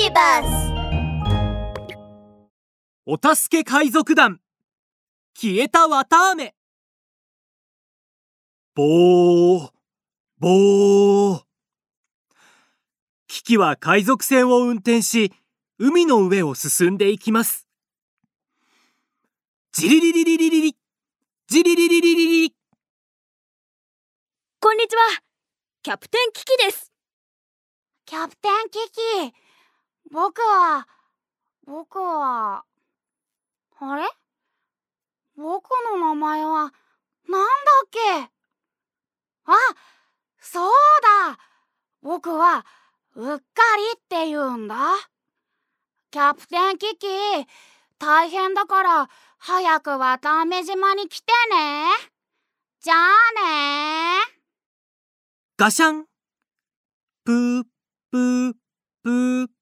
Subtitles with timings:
[0.00, 0.72] ビバス
[3.04, 4.40] お助け海賊団。
[5.34, 6.54] 消えた綿あめ。
[8.76, 9.70] ぼー。
[10.38, 11.42] ぼー。
[13.26, 15.32] キキは海賊船を運転し
[15.78, 17.66] 海の上を進んでいきます。
[19.72, 20.76] ジリリリリリリリ。
[21.48, 22.54] ジリリリリリリ。
[24.60, 25.22] こんにちは。
[25.82, 26.92] キャプテンキキです。
[28.06, 28.78] キャプテンキ
[29.32, 29.47] キ
[30.10, 30.88] 僕は
[31.66, 32.64] 僕は
[33.80, 34.08] あれ？
[35.36, 36.72] 僕の名前はなんだ
[37.84, 37.98] っけ？
[39.44, 39.52] あ
[40.40, 40.72] そう
[41.28, 41.38] だ！
[42.02, 42.64] 僕は
[43.16, 43.42] うっか
[43.76, 44.76] りって言うんだ。
[46.10, 47.06] キャプテンキキ
[47.98, 51.86] 大変だから早く綿あめ島に来てね。
[52.80, 52.96] じゃあ
[53.34, 54.20] ね。
[55.58, 56.06] ガシャン。
[57.24, 57.64] プー
[58.10, 58.54] プー
[59.02, 59.57] プー。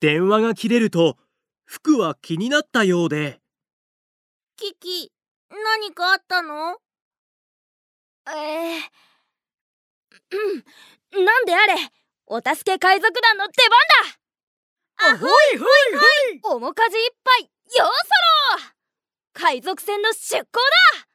[0.00, 1.16] 電話が切れると
[1.64, 3.40] 服は気になったようで。
[4.56, 5.12] キキ
[5.50, 6.78] 何かあったの？
[8.26, 8.82] えー、
[11.16, 11.74] うんなんであれ？
[12.26, 15.14] お助け海賊団の出番だ！
[15.14, 15.68] あほいほい
[16.42, 16.56] ほい！
[16.60, 17.88] 面かじいっぱいよう
[18.58, 18.72] そろ！
[19.34, 20.60] 海賊船の出港
[20.98, 21.06] だ！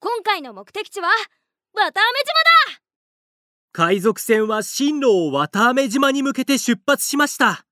[0.00, 1.08] 今回の目的地は
[1.74, 2.82] 綿あめ島だ！
[3.72, 7.64] 海賊船は進路を綿あめ島に向けて出発しました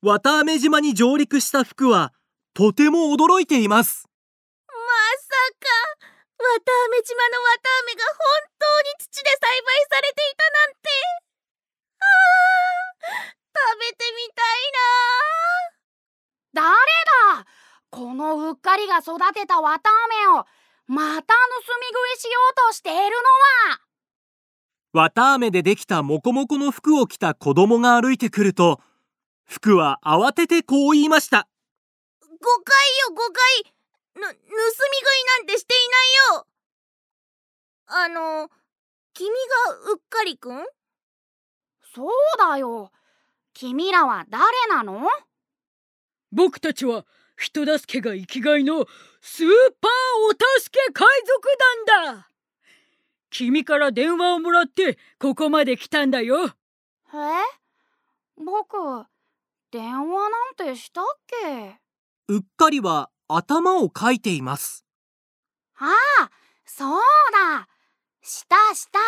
[0.00, 2.12] 綿あめ島に上陸した服は
[2.54, 4.06] とても驚いています。
[4.68, 5.66] まさか
[6.38, 10.88] 綿あめ島の綿あめが本当に土で栽培されていたなんて。
[11.98, 14.58] あー食べてみたい
[16.54, 16.66] 誰
[17.34, 17.46] だ
[17.90, 19.92] このうっかりが育てた綿あ
[20.32, 20.44] めを
[20.86, 21.34] また盗
[21.80, 23.80] み食いしようとしているのは。
[24.92, 28.80] 綿あめでできたモコモコの服を着た子供が歩いてくると
[29.48, 31.48] 服は慌ててこう言いました。
[32.20, 32.28] 誤
[32.64, 33.72] 解よ誤解
[34.14, 36.46] ぬ盗み食いなんてしていないよ。
[37.86, 38.50] あの
[39.14, 39.30] 君
[39.66, 40.64] がうっかりくん？
[41.94, 42.08] そう
[42.38, 42.92] だよ。
[43.54, 45.08] 君らは誰なの？
[46.30, 47.06] 僕たちは
[47.38, 48.84] 人助けが生きがいの
[49.22, 49.48] スー
[49.80, 49.90] パー
[50.28, 51.48] お助け海賊
[51.86, 52.28] 団だ。
[53.30, 56.44] 君から電話をもらってここまで来たんだよ。
[56.46, 56.50] え？
[58.36, 58.76] 僕
[59.70, 61.78] 電話なんてしたっけ？
[62.28, 64.86] うっかりは頭をかいています。
[65.78, 65.92] あ
[66.22, 66.30] あ
[66.64, 67.02] そう
[67.32, 67.68] だ。
[68.22, 68.98] したした。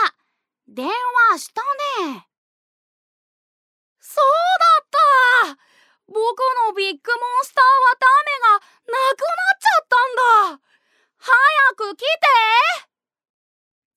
[0.69, 1.63] 電話した
[2.05, 2.27] ね。
[4.01, 4.25] そう
[5.47, 5.59] だった。
[6.07, 6.17] 僕
[6.69, 10.63] のビッグモンスター綿あめがなくなっちゃったんだ。
[11.17, 11.33] 早
[11.77, 12.07] く来て。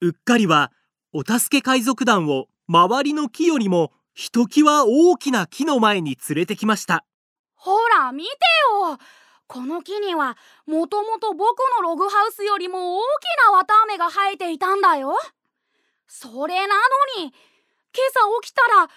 [0.01, 0.71] うっかりは
[1.11, 7.03] お助け海賊団を周りの木よりもひときわ大きな木の前に連れてきました。
[7.55, 8.29] ほら見て
[8.81, 8.97] よ。
[9.47, 13.03] この木にはもともと僕のログハウスよりも大き
[13.51, 15.15] な綿あめが生えていたんだよ。
[16.07, 17.31] それなのに今
[18.09, 18.91] 朝起きたらあんなに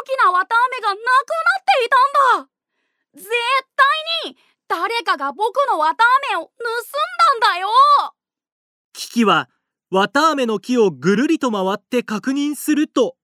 [0.00, 1.06] 大きな綿あめがなくな
[1.60, 2.48] っていたんだ。
[3.14, 3.28] 絶
[4.24, 4.36] 対に
[4.68, 6.50] 誰かが僕の綿あめを盗ん
[7.40, 7.68] だんだよ。
[8.92, 9.48] キキは
[9.90, 13.16] 綿あめの木をぐるりと回って確認すると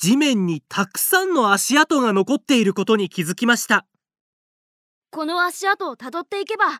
[0.00, 3.84] 地面にたくさんの足跡が残っていることに気づきました。
[5.10, 6.70] この足跡をたどっていけば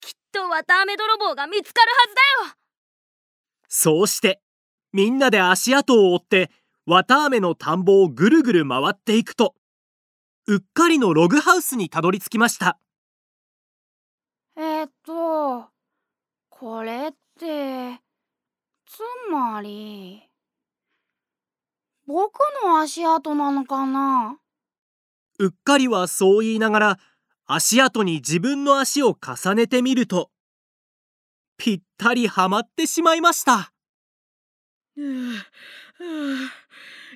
[0.00, 2.56] きっと綿あめ泥棒が見つかるはずだよ。
[3.68, 4.40] そうして
[4.92, 6.50] みんなで足跡を追って
[6.86, 9.54] 綿あめの田んぼをぐるぐる回っていくと
[10.48, 12.80] うっかりのログハウスにたどり着きました。
[14.56, 15.68] えー、っと
[16.48, 18.00] これって
[18.86, 20.22] つまり
[22.06, 24.38] 僕の足跡なのかな？
[25.38, 26.98] うっかりはそう言いながら
[27.46, 30.30] 足跡に自分の足を重ねてみると
[31.58, 33.72] ぴったりはまってしまいました。
[34.96, 35.02] な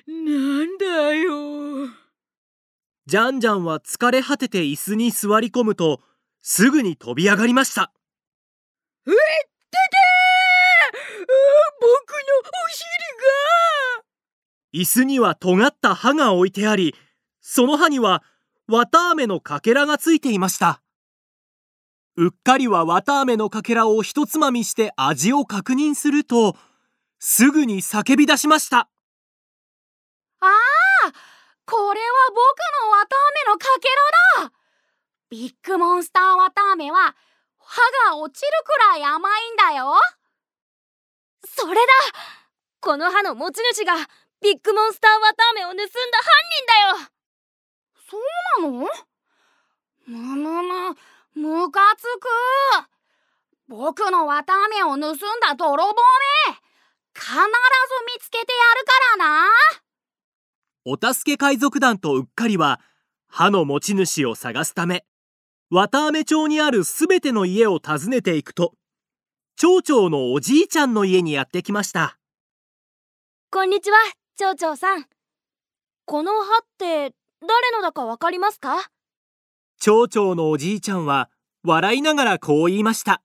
[0.07, 0.85] んだ
[1.15, 1.87] よ。
[3.07, 6.01] ジャンジャンは疲れ果てて椅子に座り込むと
[6.41, 7.91] すぐに飛び上がりました。
[9.05, 11.27] うえっててー
[11.79, 11.95] 僕の
[12.43, 12.85] お尻
[13.17, 14.03] が
[14.73, 16.95] 椅子には尖った歯が置いてあり
[17.41, 18.23] その歯には
[18.67, 20.81] 綿あめのかけらがついていました。
[22.15, 26.55] うっかりは綿あめのかけらをひとつまみして味を確認すると
[27.19, 28.89] すぐに叫び出しました。
[30.39, 30.49] ああ
[31.65, 32.37] これは僕
[32.85, 33.89] の綿あめのかけ
[34.39, 34.53] らだ。
[35.29, 37.15] ビッグモンスター綿あめは
[37.57, 39.93] 歯が落ちるくらい甘いんだよ。
[41.45, 41.81] それだ。
[42.81, 43.93] この歯の持ち主が
[44.43, 47.09] ビッグモンスター綿飴を盗んだ犯人だよ。
[48.09, 48.21] そう
[48.63, 48.87] なの？
[50.07, 52.27] むむむむかつく。
[53.67, 55.95] 僕の綿飴を盗んだ泥棒め。
[57.13, 59.49] 必ず見つけてやるからな。
[60.85, 62.81] お助け海賊団とうっかりは
[63.27, 65.05] 歯の持ち主を探すため
[65.69, 68.73] 綿飴町にあるすべての家を訪ねていくと
[69.55, 72.17] 町長のおじいちゃんの家にやってきました。
[73.51, 73.97] こんにちは
[74.41, 75.05] 町長さん。
[76.05, 78.89] この歯って誰のだかわかりますか？
[79.79, 81.29] 町長のおじいちゃんは
[81.63, 83.21] 笑いながらこう言いました。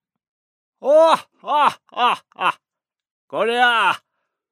[0.83, 2.59] おああああ
[3.29, 4.03] これは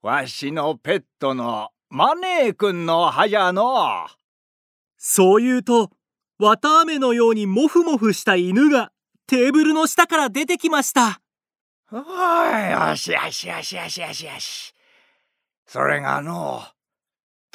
[0.00, 4.06] わしのペットのマネー君の歯じゃの。
[4.96, 5.90] そう言うと
[6.38, 8.90] 綿飴のようにモフモフした犬が
[9.26, 11.20] テーブルの下から出てきました。
[11.92, 14.74] おいよしよしよしよしよしよし
[15.66, 16.62] それがの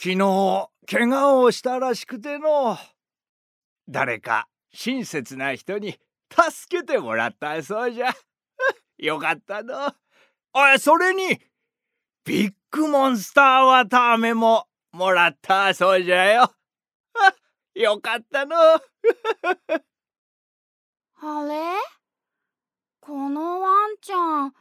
[0.01, 2.77] 昨日怪我をしたらしくての
[3.87, 5.97] 誰か親切な人に
[6.29, 8.13] 助けてもらったそうじゃ。
[8.97, 9.93] よかったの。
[10.53, 11.39] おいそれに
[12.23, 16.53] ビッグモンスターわたあめももらったそうじゃよ。
[17.75, 18.55] よかったの。
[18.55, 18.79] あ
[21.45, 21.99] れ？
[23.01, 24.53] このワンちゃん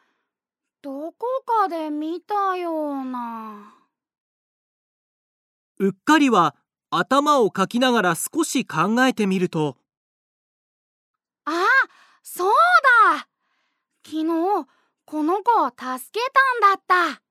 [0.88, 3.74] どこかで見たような。
[5.78, 6.56] うっかりは
[6.88, 9.76] 頭をかきながら少し考えてみると。
[11.44, 11.66] あ
[12.22, 12.52] そう
[13.12, 13.28] だ。
[14.02, 14.66] 昨日
[15.04, 15.78] この子を助
[16.10, 16.20] け
[16.56, 17.22] たんだった。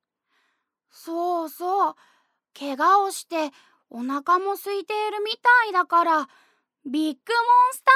[0.92, 1.95] そうそう。
[2.54, 3.50] 怪我をして
[3.89, 6.30] お腹も空いているみたいだから
[6.86, 7.92] ビッグモンスタ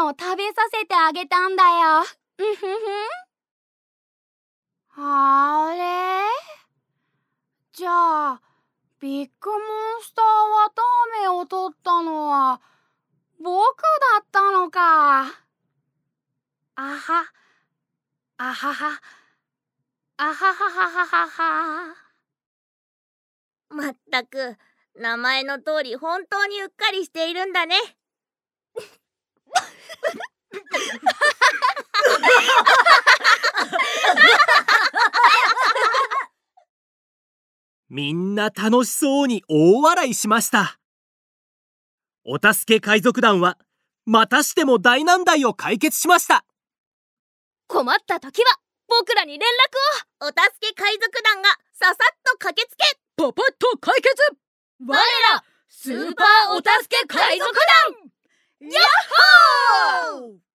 [0.00, 2.00] わたあめを食べさせてあげたんだよ。
[2.00, 3.32] うふふ
[4.94, 5.84] あれ
[7.72, 8.42] じゃあ
[9.02, 9.60] ビッグモン
[10.00, 10.84] スターわたあ
[11.22, 12.60] めを取ったのは
[13.42, 13.58] 僕だ
[14.20, 15.22] ったのか。
[15.22, 15.24] あ
[16.76, 17.32] は。
[18.36, 19.00] あはは。
[20.18, 21.96] あはははははは。
[23.70, 24.56] まったく
[24.94, 27.74] 名前の通り本当にうっかりしているんだね
[37.94, 40.78] みんな楽しそうに大笑いしました。
[42.24, 43.58] お助け海賊団は
[44.06, 46.46] またしても大難題を解決しました。
[47.66, 49.40] 困った時は僕らに連
[50.20, 50.26] 絡を。
[50.26, 52.98] お助け海賊団がささっと駆けつけ。
[53.14, 54.08] パパッと解決。
[54.86, 54.96] 我
[55.34, 58.70] らスーパーお助け海賊団。
[58.70, 60.51] ヤッホー